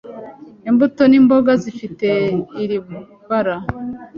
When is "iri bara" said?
2.63-3.55